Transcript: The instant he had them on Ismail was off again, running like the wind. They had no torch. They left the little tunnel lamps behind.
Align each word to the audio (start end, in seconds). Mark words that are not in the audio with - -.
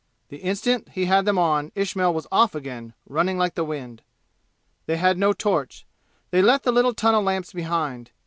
The 0.29 0.37
instant 0.37 0.89
he 0.93 1.05
had 1.05 1.25
them 1.25 1.37
on 1.37 1.71
Ismail 1.75 2.11
was 2.11 2.25
off 2.31 2.55
again, 2.55 2.95
running 3.07 3.37
like 3.37 3.53
the 3.53 3.63
wind. 3.63 4.01
They 4.87 4.97
had 4.97 5.15
no 5.15 5.31
torch. 5.31 5.85
They 6.31 6.41
left 6.41 6.63
the 6.63 6.71
little 6.71 6.95
tunnel 6.95 7.21
lamps 7.21 7.53
behind. 7.53 8.09